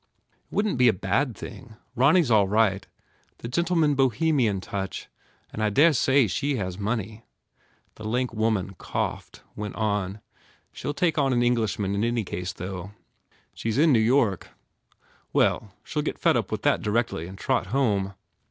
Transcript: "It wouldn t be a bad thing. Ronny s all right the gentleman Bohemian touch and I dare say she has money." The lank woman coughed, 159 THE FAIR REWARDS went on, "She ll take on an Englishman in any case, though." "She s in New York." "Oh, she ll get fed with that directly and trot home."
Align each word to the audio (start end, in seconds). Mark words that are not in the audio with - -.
"It 0.33 0.37
wouldn 0.49 0.71
t 0.71 0.75
be 0.77 0.87
a 0.87 0.93
bad 0.93 1.37
thing. 1.37 1.75
Ronny 1.95 2.21
s 2.21 2.31
all 2.31 2.47
right 2.47 2.87
the 3.37 3.47
gentleman 3.47 3.93
Bohemian 3.93 4.59
touch 4.59 5.09
and 5.53 5.61
I 5.61 5.69
dare 5.69 5.93
say 5.93 6.25
she 6.25 6.55
has 6.55 6.79
money." 6.79 7.23
The 7.97 8.03
lank 8.05 8.33
woman 8.33 8.73
coughed, 8.79 9.43
159 9.53 9.61
THE 9.61 9.77
FAIR 9.77 9.93
REWARDS 9.93 10.15
went 10.15 10.19
on, 10.19 10.21
"She 10.73 10.87
ll 10.87 10.93
take 10.95 11.17
on 11.19 11.33
an 11.33 11.43
Englishman 11.43 11.93
in 11.93 12.03
any 12.03 12.23
case, 12.23 12.51
though." 12.53 12.93
"She 13.53 13.69
s 13.69 13.77
in 13.77 13.93
New 13.93 13.99
York." 13.99 14.49
"Oh, 15.35 15.69
she 15.83 15.99
ll 15.99 16.03
get 16.03 16.17
fed 16.17 16.35
with 16.49 16.63
that 16.63 16.81
directly 16.81 17.27
and 17.27 17.37
trot 17.37 17.67
home." 17.67 18.15